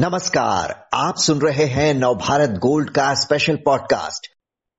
नमस्कार, 0.00 0.88
आप 0.94 1.14
सुन 1.16 1.38
रहे 1.38 1.64
हैं 1.64 1.94
नवभारत 1.94 2.50
गोल्ड 2.50 2.90
का 2.90 3.14
special 3.14 3.56
podcast 3.56 4.28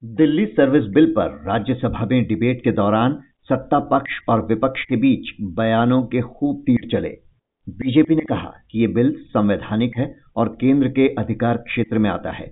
Delhi 0.04 0.46
service 0.46 0.84
bill 0.84 1.06
पर 1.12 1.28
राज्यसभा 1.48 2.06
में 2.06 2.28
डिबेट 2.28 2.64
के 2.64 2.72
दौरान 2.72 3.14
सत्ता 3.44 3.80
पक्ष 3.80 4.12
और 4.30 4.46
विपक्ष 4.46 4.84
के 4.84 4.96
बीच 4.96 5.30
बयानों 5.42 6.04
के 6.04 6.22
खूब 6.22 6.62
तीर 6.62 6.90
चले। 6.92 7.10
बीजेपी 7.70 8.16
ने 8.16 8.22
कहा 8.22 8.54
कि 8.72 8.80
ये 8.80 8.88
बिल 8.88 9.16
संवैधानिक 9.20 9.98
है 9.98 10.16
और 10.36 10.50
केंद्र 10.50 10.88
के 10.88 11.08
अधिकार 11.08 11.58
क्षेत्र 11.58 11.98
में 11.98 12.10
आता 12.10 12.32
है। 12.32 12.52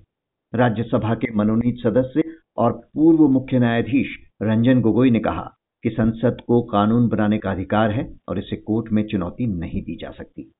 राज्यसभा 0.54 1.14
के 1.14 1.34
मनोनीत 1.34 1.76
सदस्य 1.78 2.22
और 2.56 2.72
पूर्व 2.72 3.28
मुख्य 3.28 3.58
न्यायाधीश 3.58 4.16
रंजन 4.42 4.80
गोगोई 4.80 5.10
ने 5.10 5.20
कहा 5.20 5.56
कि 5.82 5.90
संसद 5.90 6.36
को 6.46 6.62
कानून 6.62 7.08
बनाने 7.08 7.38
का 7.38 7.50
अधिकार 7.50 7.90
है 7.90 8.18
और 8.28 8.38
इसे 8.38 8.56
कोर्ट 8.56 8.92
में 8.92 9.06
चुनौती 9.06 9.46
नहीं 9.46 9.82
दी 9.82 9.96
जा 9.96 10.10
सकती। 10.10 10.52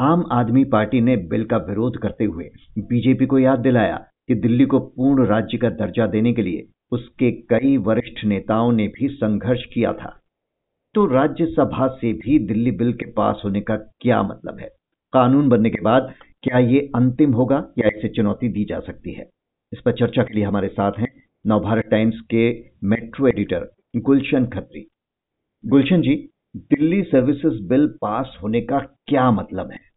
आम 0.00 0.24
आदमी 0.32 0.64
पार्टी 0.64 1.00
ने 1.00 1.16
बिल 1.16 1.44
का 1.44 1.56
विरोध 1.56 1.96
करते 1.96 2.24
हुए 2.24 2.50
बीजेपी 2.78 3.26
को 3.26 3.38
याद 3.38 3.58
दिलाया 3.58 3.96
कि 4.28 4.34
दिल्ली 4.34 4.64
को 4.64 4.78
पूर्ण 4.78 5.24
राज्य 5.26 5.58
का 5.58 5.70
दर्जा 5.70 6.06
देने 6.06 6.32
के 6.32 6.42
लिए 6.42 6.68
उसके 6.92 7.30
कई 7.30 7.76
वरिष्ठ 7.76 8.24
नेताओं 8.24 8.72
ने 8.72 8.86
भी 8.88 9.08
संघर्ष 9.08 9.64
किया 9.64 9.92
था। 9.92 10.20
तो 10.94 11.06
राज्यसभा 11.06 11.88
से 11.88 12.12
भी 12.12 12.38
दिल्ली 12.38 12.70
बिल 12.70 12.92
के 12.92 13.10
पास 13.10 13.42
होने 13.44 13.60
का 13.60 13.76
क्या 13.76 14.22
मतलब 14.22 14.58
है? 14.58 14.68
कानून 15.12 15.48
बनने 15.48 15.70
के 15.70 15.80
बाद 15.80 16.14
क्या 16.42 16.58
ये 16.58 16.80
अंतिम 16.94 17.32
होगा 17.32 17.66
या 17.78 17.88
इसे 17.88 18.08
चुनौती 18.08 18.48
दी 18.48 18.64
जा 18.64 18.80
सकती 18.80 19.12
है? 19.12 19.28
इस 19.72 19.80
पर 19.80 19.92
चर्चा 19.92 20.22
के 20.22 20.34
लिए 20.34 20.44
हमारे 20.44 20.68
साथ 20.68 20.92
हैं 20.98 21.12
नवभारत 21.46 21.84
टाइम्स 21.84 22.20
के 22.20 22.64
metro 22.84 23.28
editor 23.28 23.68
Gulshan 23.96 24.46
Khatri. 24.46 24.86
Gulshan 25.66 26.00
ji, 26.00 26.30
Delhi 26.56 27.02
services 27.02 27.62
bill 27.68 27.86
pass 28.00 28.38
होने 28.42 28.60
का 28.60 28.78
क्या 28.78 29.30
मतलब 29.30 29.70
है? 29.70 29.87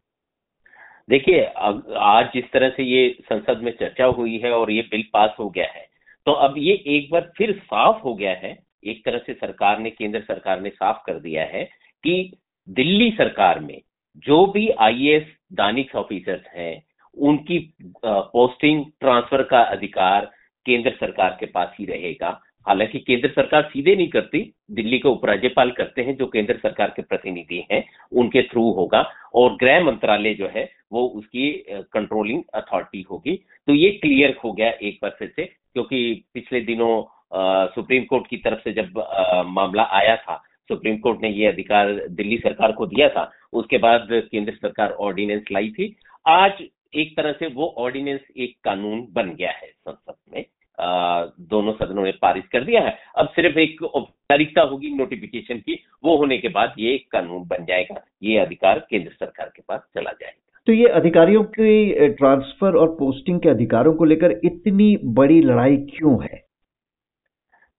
देखिए 1.08 1.44
आज 1.44 2.30
जिस 2.34 2.50
तरह 2.52 2.68
से 2.68 2.82
ये 2.82 3.08
संसद 3.22 3.62
में 3.62 3.72
चर्चा 3.72 4.04
हुई 4.04 4.38
है 4.38 4.52
और 4.52 4.70
ये 4.70 4.82
बिल 4.82 5.04
पास 5.12 5.34
हो 5.38 5.48
गया 5.50 5.66
है 5.66 5.86
तो 6.26 6.32
अब 6.32 6.54
ये 6.58 6.74
एक 6.88 7.08
बार 7.12 7.30
फिर 7.36 7.52
साफ़ 7.58 8.02
हो 8.02 8.14
गया 8.14 8.32
है, 8.32 8.58
एक 8.84 9.04
तरह 9.04 9.18
से 9.18 9.34
सरकार 9.34 9.78
ने, 9.78 9.90
केंद्र 9.90 10.20
सरकार 10.20 10.60
ने 10.60 10.70
साफ़ 10.70 11.02
कर 11.06 11.18
दिया 11.20 11.44
है 11.44 11.64
कि 12.04 12.32
दिल्ली 12.68 13.10
सरकार 13.10 13.60
में 13.60 13.80
जो 14.26 14.44
भी 14.46 14.68
आईएएस 14.70 15.26
दानिश 15.52 15.94
ऑफिसर्स 15.94 16.46
हैं, 16.54 16.82
उनकी 17.16 17.58
पोस्टिंग 18.04 18.84
ट्रांसफ़र 19.00 19.42
का 19.42 19.60
अधिकार 19.60 20.30
केंद्र 20.66 20.90
सरकार 20.90 21.36
के 21.40 21.46
पास 21.46 21.74
ही 21.78 21.84
रहेगा। 21.84 22.40
हालाँकि 22.66 22.98
केंद्र 22.98 23.28
सरकार 23.28 23.62
सीधे 23.62 23.94
नहीं 23.96 24.08
करती 24.08 24.40
दिल्ली 24.70 24.98
के 24.98 25.08
उपराज्यपाल 25.08 25.70
करते 25.70 26.02
हैं 26.02 26.16
जो 26.16 26.26
केंद्र 26.26 26.56
सरकार 26.56 26.92
के 26.96 27.02
प्रतिनिधि 27.02 27.64
हैं 27.72 27.84
उनके 28.12 28.42
थ्रू 28.42 28.70
होगा 28.72 29.02
और 29.34 29.56
गृह 29.56 29.84
मंत्रालय 29.84 30.34
जो 30.34 30.50
है 30.54 30.68
वो 30.92 31.06
उसकी 31.08 31.50
कंट्रोलिंग 31.92 32.42
अथॉरिटी 32.54 33.02
होगी। 33.10 33.34
तो 33.66 33.74
ये 33.74 33.90
क्लियर 33.92 34.36
हो 34.44 34.52
गया 34.52 34.70
एक 34.82 34.98
बार 35.02 35.16
फिर 35.18 35.32
से 35.36 35.44
क्योंकि 35.44 36.24
पिछले 36.34 36.60
दिनों 36.60 37.02
आ, 37.32 37.66
सुप्रीम 37.66 38.04
कोर्ट 38.04 38.26
की 38.26 38.36
तरफ़ 38.36 38.58
से 38.60 38.72
जब 38.72 38.98
आ, 38.98 39.42
मामला 39.42 39.82
आया 39.92 40.16
था 40.16 40.36
सुप्रीम 40.68 40.96
कोर्ट 40.98 41.22
ने 41.22 41.28
ये 41.30 41.46
अधिकार 41.46 41.92
दिल्ली 42.08 42.36
सरकार 42.38 42.72
को 42.72 42.86
दिया 42.86 43.08
था 43.08 43.30
उसके 43.52 43.78
बाद 43.78 44.08
केंद्र 44.10 44.52
सरकार 44.52 44.90
ऑर्डिनेंस 45.00 45.44
लाई 45.52 45.70
थी। 45.70 45.94
आज 46.26 46.62
एक 46.94 47.16
तरह 47.16 47.32
से 47.32 47.46
वो 47.46 47.74
ऑर्डिनेंस 47.78 48.20
एक 48.36 48.54
कानून 48.64 49.06
बन 49.12 49.34
गया 49.34 49.50
है 49.50 49.68
संसद 49.68 50.14
में। 50.34 50.44
दोनों 50.82 51.72
सदनों 51.72 52.04
ने 52.04 52.12
पारित 52.12 52.46
कर 52.46 52.64
दिया 52.64 52.80
है। 52.80 52.96
अब 53.18 53.28
सिर्फ़ 53.28 53.58
एक 53.58 53.82
औपचारिकता 53.82 54.62
होगी 54.62 54.90
नोटिफिकेशन 54.90 55.58
की 55.58 55.78
वो 56.04 56.16
होने 56.16 56.38
के 56.38 56.48
बाद 56.48 56.74
ये 56.78 56.96
कानून 57.10 57.46
बन 57.46 57.64
जाएगा। 57.64 58.04
ये 58.22 58.38
अधिकार 58.38 58.78
केंद्र 58.90 59.10
सरकार 59.10 59.52
के 59.56 59.62
पास 59.68 59.80
चला 59.94 60.10
जाएगा। 60.10 60.38
तो 60.66 60.72
ये 60.72 60.88
अधिकारियों 60.88 61.42
के 61.44 62.08
ट्रांसफ़र 62.08 62.76
और 62.76 62.88
पोस्टिंग 62.88 63.40
के 63.40 63.48
अधिकारों 63.48 63.94
को 63.94 64.04
लेकर 64.04 64.40
इतनी 64.44 64.96
बड़ी 65.04 65.40
लड़ाई 65.40 65.76
क्यों 65.76 66.22
है? 66.22 66.42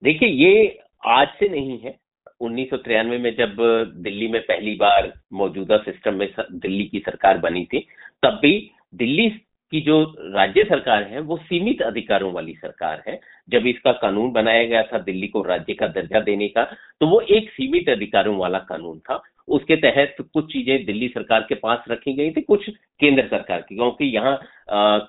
देखिए 0.03 0.29
ये 0.29 0.79
आज 1.07 1.27
से 1.27 1.49
नहीं 1.49 1.79
है। 1.79 1.95
उन्नीस 2.41 2.69
सौ 2.69 2.77
तिरानवे 2.77 3.17
में 3.17 3.35
जब 3.35 3.55
दिल्ली 3.95 4.27
में 4.27 4.41
पहली 4.41 4.75
बार 4.75 5.11
मौजूदा 5.33 5.77
सिस्टम 5.77 6.13
में 6.13 6.27
दिल्ली 6.51 6.83
की 6.83 6.99
सरकार 6.99 7.37
बनी 7.37 7.63
थी 7.65 7.79
तब 8.23 8.39
भी 8.41 8.71
दिल्ली 8.95 9.29
कि 9.73 9.79
जो 9.81 10.01
राज्य 10.25 10.63
सरकार 10.63 11.03
है, 11.03 11.19
वो 11.21 11.37
सीमित 11.39 11.81
अधिकारों 11.81 12.31
वाली 12.33 12.53
सरकार 12.53 13.01
है। 13.07 13.19
जब 13.49 13.65
इसका 13.67 13.91
कानून 13.93 14.31
बनाया 14.31 14.65
गया 14.65 14.81
था 14.83 14.97
दिल्ली 14.99 15.27
को 15.27 15.41
राज्य 15.43 15.73
का 15.73 15.87
दर्जा 15.89 16.19
देने 16.21 16.47
का 16.49 16.63
तो 17.01 17.07
वो 17.07 17.19
एक 17.29 17.49
सीमित 17.51 17.89
अधिकारों 17.89 18.37
वाला 18.37 18.59
कानून 18.61 18.99
था। 18.99 19.21
उसके 19.47 19.75
तहत 19.77 20.15
कुछ 20.23 20.51
चीज़ें 20.53 20.85
दिल्ली 20.85 21.07
सरकार 21.07 21.45
के 21.49 21.55
पास 21.55 21.85
रखी 21.89 22.13
गई 22.13 22.31
थी, 22.31 22.41
कुछ 22.41 22.69
केंद्र 22.69 23.27
सरकार 23.27 23.61
की, 23.61 23.75
क्योंकि 23.75 24.05
यहाँ 24.05 24.39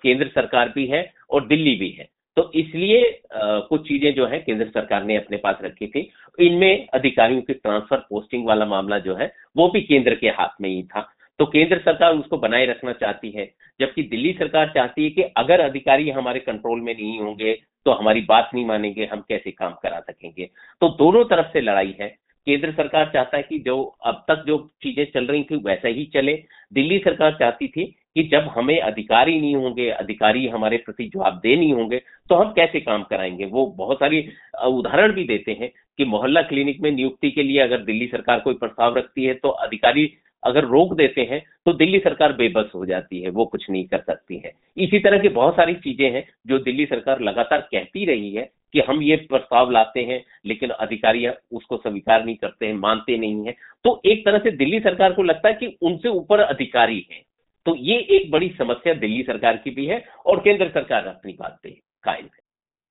केंद्र 0.03 0.29
सरकार 0.29 0.73
भी 0.75 0.87
है 0.87 1.11
और 1.31 1.47
दिल्ली 1.47 1.75
भी 1.77 1.91
है। 1.91 2.09
तो 2.37 2.51
इसलिए 2.55 3.03
कुछ 3.35 3.87
चीज़ें 3.89 4.15
जो 4.15 4.27
है 4.27 4.39
केंद्र 4.41 4.67
सरकार 4.67 5.05
ने 5.05 5.17
अपने 5.17 5.37
पास 5.37 5.59
रखी 5.65 5.87
थी। 5.87 6.11
इनमें 6.39 6.87
अधिकारियों 6.95 7.43
की 7.43 7.53
ट्रांसफ़र 7.55 7.99
पोस्टिंग 8.09 8.47
वाला 8.47 8.67
मामला 8.67 8.99
जो 8.99 9.15
है, 9.15 9.33
वो 9.57 9.69
भी 9.69 9.81
केंद्र 9.83 10.15
के 10.15 10.29
हाथ 10.31 10.61
में 10.61 10.69
ही 10.69 10.83
था। 10.85 11.11
तो 11.39 11.47
केंद्र 11.47 11.79
सरकार 11.79 12.15
उसको 12.15 12.39
बनाए 12.39 12.67
रखना 12.67 12.93
चाहती 12.93 13.31
है, 13.31 13.51
जबकि 13.81 14.03
दिल्ली 14.03 14.33
सरकार 14.33 14.71
चाहती 14.75 15.05
है 15.05 15.11
कि 15.11 15.23
अगर 15.37 15.61
अधिकारी 15.61 16.11
हमारे 16.11 16.41
कंट्रोल 16.41 16.81
में 16.81 16.95
नहीं 16.95 17.19
होंगे 17.21 17.55
तो 17.87 17.93
हमारी 17.93 18.21
बात 18.21 18.51
नहीं 18.55 18.65
मानेंगे, 18.67 19.05
हम 19.05 19.21
कैसे 19.29 19.51
काम 19.51 19.73
करा 19.83 19.99
सकेंगे? 20.01 20.49
तो 20.83 20.89
दोनों 20.89 21.25
तरफ़ 21.25 21.47
से 21.53 21.61
लड़ाई 21.61 21.95
है। 22.01 22.09
केंद्र 22.47 22.71
सरकार 22.73 23.11
चाहता 23.15 23.37
है 23.37 23.43
कि 23.43 23.59
जो 23.59 23.83
अब 24.05 24.25
तक 24.29 24.45
जो 24.47 24.57
चीज़ें 24.83 25.05
चल 25.15 25.27
रही 25.27 25.43
थी, 25.45 25.57
वैसा 25.57 25.89
ही 25.89 26.05
चले। 26.15 26.33
दिल्ली 26.73 26.99
सरकार 26.99 27.37
चाहती 27.39 27.69
थी 27.69 27.85
कि 28.17 28.23
जब 28.23 28.49
हमें 28.57 28.79
अधिकारी 28.81 29.41
नहीं 29.41 29.55
होंगे, 29.57 29.89
अधिकारी 29.91 30.47
हमारे 30.49 30.77
प्रति 30.77 31.05
जवाबदेह 31.07 31.59
नहीं 31.59 31.73
होंगे 31.73 32.01
तो 32.31 32.35
हम 32.35 32.53
कैसे 32.53 32.81
काम 32.81 33.03
कराएँगे? 33.03 33.45
वो 33.45 33.67
बहुत 33.79 33.99
सारी 33.99 34.29
उदाहरण 34.65 35.13
भी 35.13 35.25
देते 35.25 35.53
हैं 35.53 35.71
कि 35.99 36.05
मोहल्ला 36.05 36.43
क्लिनिक 36.43 36.81
में 36.81 36.91
नियुक्ति 36.91 37.31
के 37.31 37.43
लिए 37.43 37.61
अगर 37.61 37.83
दिल्ली 37.83 38.07
सरकार 38.07 38.41
कोई 38.41 38.55
प्रस्ताव 38.55 38.97
रखती 38.97 39.25
है 39.25 39.35
तो 39.35 39.49
अधिकारी 39.49 40.13
अगर 40.45 40.65
रोक 40.65 40.95
देते 40.95 41.23
हैं 41.23 41.43
तो 41.67 41.73
दिल्ली 41.73 41.99
सरकार 41.99 42.33
बेबस 42.33 42.71
हो 42.75 42.85
जाती 42.87 43.21
है, 43.23 43.31
वो 43.31 43.45
कुछ 43.45 43.71
नहीं 43.71 43.85
कर 43.85 43.99
सकती 43.99 44.37
है। 44.37 44.53
इसी 44.77 44.99
तरह 44.99 45.19
की 45.19 45.29
बहुत 45.29 45.57
सारी 45.57 45.75
चीज़ें 45.75 46.11
हैं, 46.11 46.25
जो 46.47 46.59
दिल्ली 46.59 46.87
सरकार 46.87 47.21
लगातार 47.21 47.61
कहती 47.61 48.05
रही 48.05 48.31
है 48.31 48.51
कि 48.73 48.81
हम 48.81 49.03
ये 49.03 49.17
प्रस्ताव 49.29 49.71
लाते 49.71 50.01
हैं, 50.01 50.23
लेकिन 50.47 50.71
अधिकारी 50.71 51.27
उसको 51.29 51.77
स्वीकार 51.77 52.25
नहीं 52.25 52.37
करते 52.37 52.67
हैं, 52.67 52.75
मानते 52.75 53.19
नहीं 53.19 53.47
है। 53.47 53.55
तो 53.85 54.01
एक 54.07 54.25
तरह 54.25 54.39
से 54.39 54.51
दिल्ली 54.51 54.81
सरकार 54.81 55.13
को 55.13 55.23
लगता 55.23 55.49
है 55.49 55.55
कि 55.55 55.77
उनसे 55.83 56.09
ऊपर 56.09 56.41
अधिकारी 56.41 57.07
है। 57.13 57.23
तो 57.67 57.75
ये 57.77 57.99
एक 58.11 58.31
बड़ी 58.31 58.49
समस्या 58.59 58.95
दिल्ली 58.95 59.23
सरकार 59.23 59.57
की 59.57 59.71
भी 59.71 59.87
है 59.87 60.05
और 60.27 60.41
केंद्र 60.41 60.69
सरकार 60.69 61.07
अपनी 61.07 61.33
बात 61.33 61.59
पे 61.63 61.71
कायम 62.05 62.25
है। 62.25 62.43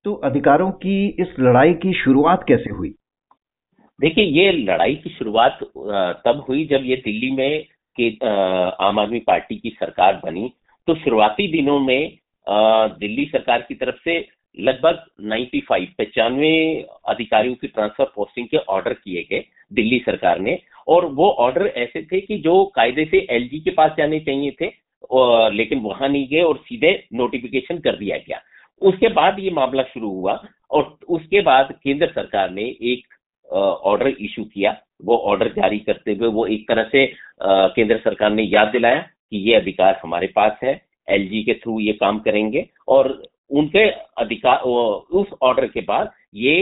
तो 0.06 0.14
अधिकारों 0.24 0.72
की 0.72 1.08
इस 1.20 1.36
लड़ाई 1.40 1.74
की 1.74 1.94
शुरुआत 1.94 2.46
कैसे 2.48 2.70
हुई? 2.70 2.94
देखिए, 4.00 4.24
ये 4.24 4.52
लड़ाई 4.52 4.96
की 4.96 5.10
शुरुआत 5.10 5.60
तब 6.26 6.44
हुई 6.48 6.66
जब 6.66 6.82
ये 6.86 6.96
दिल्ली 7.06 7.32
में 7.32 7.66
के 7.98 8.10
आम 8.84 9.00
आदमी 9.00 9.20
पार्टी 9.20 9.56
की 9.56 9.70
सरकार 9.70 10.20
बनी। 10.24 10.52
तो 10.88 10.96
शुरुआती 10.96 11.48
दिनों 11.52 11.80
में 11.80 12.18
दिल्ली 13.00 13.26
सरकार 13.26 13.62
की 13.62 13.76
तरफ़ 13.76 13.96
से 14.04 14.18
लगभग 14.58 15.04
95 15.24 15.86
पचानवे 16.00 16.56
अधिकारियों 17.08 17.56
की 17.56 17.68
ट्रांसफ़र 17.68 18.12
पोस्टिंग 18.16 18.48
के 18.48 18.58
ऑर्डर 18.58 18.94
किए 18.94 19.26
गए 19.32 19.44
दिल्ली 19.72 20.00
सरकार 20.06 20.40
ने। 20.40 20.60
और 20.88 21.06
वो 21.14 21.30
ऑर्डर 21.40 21.68
ऐसे 21.68 22.02
थे 22.04 22.22
कि 22.22 22.38
जो 22.40 22.64
कायदे 22.76 23.06
से 23.06 23.26
एलजी 23.30 23.60
के 23.60 23.72
पास 23.72 23.92
जाने 23.98 24.20
चाहिए 24.20 24.56
थे 24.62 24.72
लेकिन 25.54 25.80
वहाँ 25.80 26.10
नहीं 26.10 26.28
गए 26.28 26.42
और 26.42 26.58
सीधे 26.58 26.92
नोटिफिकेशन 27.14 27.78
कर 27.80 27.96
दिया 27.98 28.18
गया। 28.18 28.42
उसके 28.82 29.08
बाद 29.14 29.40
ये 29.40 29.52
मामला 29.52 29.84
शुरू 29.84 30.10
हुआ 30.12 30.42
और 30.72 30.98
उसके 31.10 31.42
बाद 31.42 31.74
केंद्र 31.84 32.08
सरकार 32.08 32.50
ने 32.52 32.64
एक 32.84 33.08
ऑर्डर 33.54 34.08
इशू 34.10 34.44
किया। 34.44 34.76
वो 35.04 35.18
ऑर्डर 35.18 35.48
जारी 35.54 35.80
करते 35.80 36.14
हुए 36.14 36.28
वो 36.30 36.46
एक 36.48 36.68
तरह 36.68 36.84
से 36.92 37.06
केंद्र 37.44 37.98
सरकार 37.98 38.32
ने 38.32 38.44
याद 38.44 38.68
दिलाया 38.68 39.00
कि 39.00 39.38
ये 39.50 39.56
अधिकार 39.56 40.00
हमारे 40.04 40.28
पास 40.28 40.58
है 40.64 40.82
एलजी 41.08 41.44
के 41.44 41.54
थ्रू 41.54 41.80
ये 41.80 41.94
काम 41.94 42.20
करेंगे 42.20 42.66
और 42.88 43.12
उनके 43.52 43.90
अधिकार 44.18 44.60
उस 44.60 45.34
ऑर्डर 45.42 45.68
के 45.68 45.82
बाद 45.82 46.12
ये 46.36 46.56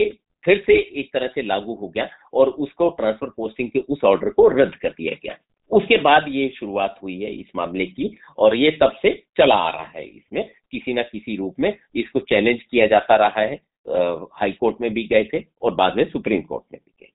फिर 0.46 0.64
से 0.68 0.74
एक 1.00 1.10
तरह 1.14 1.28
से 1.28 1.42
लागू 1.42 1.74
हो 1.74 1.88
गया 1.88 2.08
और 2.34 2.50
उसको 2.50 2.90
ट्रांसफ़र 2.90 3.30
पोस्टिंग 3.30 3.70
के 3.70 3.80
उस 3.80 4.04
ऑर्डर 4.04 4.30
को 4.30 4.48
रद्द 4.50 4.76
कर 4.76 4.90
दिया 4.90 5.14
गया। 5.24 5.36
उसके 5.72 5.98
बाद 5.98 6.26
ये 6.28 6.48
शुरुआत 6.56 6.98
हुई 7.04 7.20
है 7.22 7.32
इस 7.32 7.52
मामले 7.56 7.86
की 7.86 8.10
और 8.38 8.56
ये 8.56 8.72
तब 8.82 8.96
से 9.02 9.12
चला 9.38 9.56
आ 9.56 9.70
रहा 9.70 9.92
है 9.96 10.06
इसमें। 10.06 10.50
किसी 10.72 10.94
ना 10.94 11.02
किसी 11.02 11.36
रूप 11.38 11.60
में 11.60 11.74
इसको 11.96 12.20
चैलेंज 12.20 12.62
किया 12.62 12.88
जाता 12.88 13.16
रहा 13.18 13.42
है। 13.42 13.60
हाई 13.86 14.52
कोर्ट 14.52 14.82
में 14.82 14.94
भी 14.94 15.04
गए 15.04 15.24
थे 15.24 15.44
और 15.62 15.74
बाद 15.76 15.98
में 15.98 16.04
सुप्रीम 16.10 16.42
कोर्ट 16.42 16.64
में 16.74 16.80
भी 16.80 16.92
गए। 17.02 17.10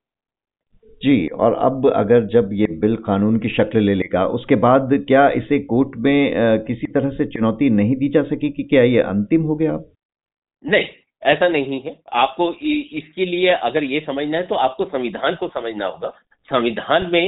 जी 1.01 1.27
और 1.27 1.53
अब 1.55 1.89
अगर 1.91 2.25
जब 2.27 2.49
ये 2.53 2.67
बिल 2.79 2.95
कानून 3.05 3.37
की 3.39 3.49
शक्ल 3.49 3.79
ले 3.79 3.93
लेगा 3.93 4.25
उसके 4.29 4.55
बाद 4.57 4.93
क्या 5.07 5.27
इसे 5.31 5.59
कोर्ट 5.65 5.97
में 5.97 6.59
किसी 6.67 6.87
तरह 6.87 7.09
से 7.09 7.25
चुनौती 7.27 7.69
नहीं 7.69 7.95
दी 7.95 8.09
जा 8.09 8.23
सकी 8.25 8.49
कि 8.49 8.63
क्या 8.63 8.83
ये 8.83 9.01
अंतिम 9.01 9.41
हो 9.41 9.55
गया? 9.55 9.79
नहीं 10.63 10.87
ऐसा 11.23 11.47
नहीं 11.47 11.81
है। 11.81 11.95
आपको 12.13 12.51
इसके 12.53 13.25
लिए 13.25 13.49
अगर 13.49 13.83
ये 13.83 13.99
समझना 13.99 14.37
है 14.37 14.45
तो 14.47 14.55
आपको 14.57 14.85
संविधान 14.85 15.35
को 15.35 15.47
समझना 15.47 15.85
होगा। 15.85 16.09
संविधान 16.49 17.09
में 17.11 17.25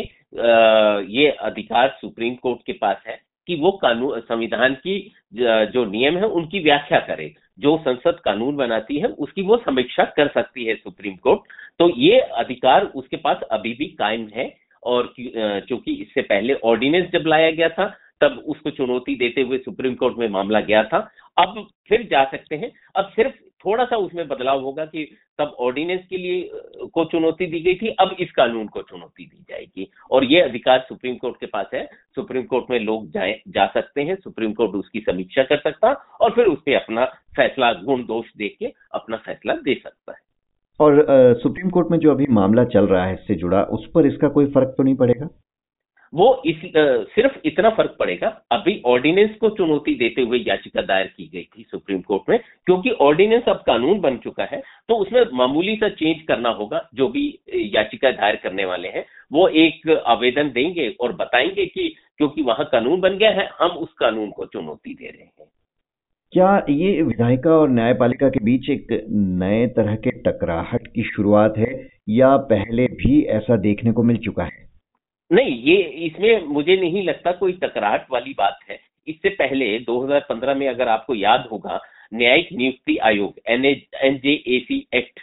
ये 1.09 1.29
अधिकार 1.31 1.97
सुप्रीम 2.01 2.35
कोर्ट 2.35 2.59
के 2.65 2.73
पास 2.73 3.03
है। 3.07 3.19
कि 3.49 3.55
वो 3.55 3.71
कानून 3.81 4.19
संविधान 4.21 4.73
की, 4.75 4.95
जो 5.33 5.85
नियम 5.85 6.17
है, 6.17 6.27
उनकी 6.29 6.59
व्याख्या 6.59 6.99
करे। 6.99 7.33
जो 7.59 7.77
संसद 7.77 8.19
कानून 8.25 8.55
बनाती 8.55 8.97
है, 8.97 9.07
उसकी 9.19 9.41
वो 9.41 9.57
समीक्षा 9.57 10.03
कर 10.17 10.27
सकती 10.27 10.65
है 10.65 10.75
सुप्रीम 10.75 11.15
कोर्ट। 11.15 11.39
तो 11.79 11.89
ये 11.97 12.19
अधिकार 12.19 12.85
उसके 12.95 13.17
पास 13.17 13.41
अभी 13.51 13.73
भी 13.73 13.85
कायम 13.99 14.27
है 14.35 14.53
और 14.83 15.13
क्योंकि 15.17 15.93
इससे 15.93 16.21
पहले 16.21 16.53
ऑर्डिनेंस 16.63 17.09
जब 17.13 17.27
लाया 17.27 17.51
गया 17.51 17.69
था, 17.69 17.85
तब 18.21 18.43
उसको 18.47 18.69
चुनौती 18.69 19.15
देते 19.15 19.41
हुए 19.41 19.57
सुप्रीम 19.57 19.93
कोर्ट 19.95 20.17
में 20.17 20.27
मामला 20.29 20.59
गया 20.61 20.83
था 20.83 20.99
अब 21.39 21.67
फिर 21.89 22.07
जा 22.11 22.23
सकते 22.23 22.55
हैं। 22.55 22.71
अब 22.95 23.11
सिर्फ़ 23.15 23.33
थोड़ा 23.65 23.85
सा 23.85 23.97
उसमें 23.97 24.27
बदलाव 24.27 24.61
होगा 24.61 24.85
कि 24.85 25.03
तब 25.37 25.55
ऑर्डिनेंस 25.59 26.01
के 26.09 26.17
लिए 26.17 26.49
को 26.93 27.03
चुनौती 27.05 27.45
दी 27.45 27.59
गई 27.59 27.75
थी 27.75 27.89
अब 27.99 28.15
इस 28.19 28.31
कानून 28.31 28.67
को 28.67 28.81
चुनौती 28.81 29.25
दी 29.25 29.45
जाएगी। 29.49 29.89
और 30.11 30.23
ये 30.23 30.41
अधिकार 30.41 30.85
सुप्रीम 30.89 31.15
कोर्ट 31.15 31.39
के 31.39 31.45
पास 31.45 31.65
है। 31.73 31.83
सुप्रीम 32.15 32.43
कोर्ट 32.43 32.71
में 32.71 32.79
लोग 32.79 33.09
जाए 33.11 33.39
जा 33.47 33.65
सकते 33.67 34.01
हैं। 34.01 34.15
सुप्रीम 34.15 34.53
कोर्ट 34.53 34.71
उसकी 34.71 34.99
समीक्षा 34.99 35.43
कर 35.43 35.57
सकता 35.57 35.91
और 36.21 36.31
फिर 36.31 36.45
उस 36.45 36.59
पर 36.59 36.75
अपना 36.75 37.05
फैसला 37.35 37.73
गुण 37.73 38.05
दोष 38.05 38.25
देख 38.37 38.55
के 38.59 38.73
अपना 38.93 39.17
फैसला 39.17 39.53
दे 39.53 39.73
सकता 39.73 40.11
है। 40.11 40.19
और 40.79 40.99
आ, 41.01 41.33
सुप्रीम 41.33 41.69
कोर्ट 41.69 41.91
में 41.91 41.97
जो 41.99 42.11
अभी 42.11 42.25
मामला 42.29 42.63
चल 42.65 42.87
रहा 42.87 43.05
है 43.05 43.13
इससे 43.13 43.35
जुड़ा 43.35 43.63
उस 43.63 43.89
पर 43.95 44.05
इसका 44.05 44.27
कोई 44.27 44.45
फ़र्क 44.45 44.73
तो 44.77 44.83
नहीं 44.83 44.95
पड़ेगा? 44.95 45.27
वो 46.13 46.41
इस 46.45 46.61
सिर्फ़ 47.15 47.37
इतना 47.45 47.69
फ़र्क 47.69 47.95
पड़ेगा, 47.99 48.27
अभी 48.51 48.81
ऑर्डिनेंस 48.85 49.35
को 49.35 49.49
चुनौती 49.49 49.93
देते 49.95 50.21
हुए 50.21 50.39
याचिका 50.39 50.81
दायर 50.81 51.07
की 51.07 51.29
गई 51.33 51.43
थी 51.43 51.65
सुप्रीम 51.71 52.01
कोर्ट 52.01 52.29
में, 52.29 52.39
क्योंकि 52.65 52.91
ऑर्डिनेंस 53.01 53.43
अब 53.47 53.63
कानून 53.67 53.99
बन 53.99 54.17
चुका 54.17 54.43
है 54.43 54.61
तो 54.89 54.95
उसमें 54.95 55.23
मामूली 55.33 55.75
सा 55.75 55.89
चेंज 55.91 56.21
करना 56.27 56.49
होगा, 56.51 56.87
जो 56.93 57.07
भी 57.07 57.27
याचिका 57.75 58.11
दायर 58.11 58.35
करने 58.35 58.65
वाले 58.65 58.87
हैं, 58.87 59.05
वो 59.31 59.47
एक 59.47 59.89
आवेदन 60.07 60.49
देंगे 60.51 60.89
और 61.01 61.15
बताएँगे 61.15 61.65
कि 61.65 61.93
क्योंकि 62.17 62.41
वहाँ 62.41 62.65
कानून 62.71 63.01
बन 63.01 63.17
गया 63.17 63.29
है, 63.31 63.49
हम 63.59 63.69
उस 63.69 63.93
कानून 63.99 64.29
को 64.31 64.45
चुनौती 64.45 64.93
दे 64.93 65.05
रहे 65.05 65.23
हैं। 65.23 65.47
क्या 66.33 66.65
ये 66.69 67.01
विधायिका 67.01 67.51
और 67.51 67.69
न्यायपालिका 67.69 68.29
के 68.29 68.43
बीच 68.45 68.69
एक 68.69 68.87
नए 69.09 69.65
तरह 69.67 69.95
के 69.97 70.11
टकराहट 70.21 70.87
की 70.87 71.03
शुरुआत 71.05 71.57
है, 71.57 71.71
या 72.09 72.35
पहले 72.49 72.85
भी 72.95 73.21
ऐसा 73.31 73.55
देखने 73.59 73.91
को 73.91 74.03
मिल 74.03 74.17
चुका 74.17 74.43
है? 74.43 74.68
नहीं, 75.31 75.61
ये 75.63 75.75
इसमें 76.05 76.45
मुझे 76.45 76.75
नहीं 76.75 77.03
लगता 77.03 77.31
कोई 77.33 77.53
टकराहट 77.53 78.05
वाली 78.11 78.33
बात 78.37 78.59
है। 78.69 78.79
इससे 79.07 79.29
पहले 79.31 79.77
2015 79.79 80.55
में 80.55 80.67
अगर 80.67 80.87
आपको 80.87 81.15
याद 81.15 81.47
होगा, 81.51 81.79
न्यायिक 82.13 82.47
नियुक्ति 82.53 82.97
आयोग, 82.99 83.39
एन 83.47 83.65
एनजेएसी 83.65 84.85
एक्ट 84.93 85.19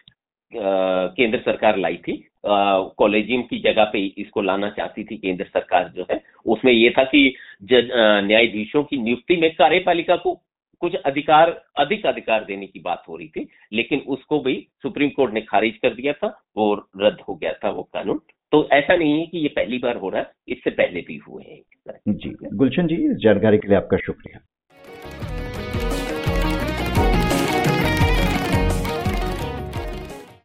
केंद्र 0.53 1.39
सरकार 1.39 1.77
लाई 1.79 1.97
थी। 1.99 2.13
कॉलेजियम 2.47 3.43
की 3.43 3.59
जगह 3.61 3.85
पे 3.85 4.05
इसको 4.19 4.43
लाना 4.43 4.69
चाहती 4.71 5.05
थी 5.05 5.17
केंद्र 5.17 5.45
सरकार 5.45 5.89
जो 5.97 6.07
है। 6.11 6.21
उसमें 6.47 6.73
ये 6.73 6.91
था 6.91 7.05
कि 7.05 7.35
न्यायाधीशों 7.65 8.83
की 8.85 8.97
नियुक्ति 8.99 9.37
में 9.37 9.51
कार्यपालिका 9.55 10.17
को 10.17 10.35
कुछ 10.83 10.95
अधिकार, 10.97 11.51
अधिक 11.79 12.07
अधिकार 12.07 12.45
देने 12.45 12.67
की 12.67 12.81
बात 12.81 13.05
हो 13.09 13.17
रही 13.17 13.29
थी, 13.29 13.49
लेकिन 13.73 14.01
उसको 14.09 14.41
भी 14.41 14.57
सुप्रीम 14.83 15.11
कोर्ट 15.11 15.33
ने 15.35 15.41
खारिज 15.43 15.77
कर 15.77 15.95
दिया 15.95 16.13
था 16.15 16.29
और 16.57 16.87
रद्द 16.99 17.21
हो 17.29 17.35
गया 17.35 17.53
था 17.55 17.71
वो 17.71 17.83
कानून। 17.85 18.21
तो 18.53 18.69
ऐसा 18.73 18.97
नहीं 18.97 19.21
है 19.21 19.27
कि 19.27 19.39
ये 19.39 19.49
पहली 19.49 19.79
बार 19.79 19.97
हो 19.97 20.09
रहा 20.09 20.21
है 20.21 20.33
इससे 20.49 20.71
पहले 20.71 21.01
भी 21.01 21.17
हुए 21.17 21.45
हैं। 21.45 21.61
जी, 22.09 22.37
गुलशन 22.55 22.87
जी, 22.87 22.95
इस 22.95 23.17
जानकारी 23.17 23.59
के 23.59 23.69
लिए 23.69 23.77
आपका 23.77 23.97
शुक्रिया। 23.97 24.46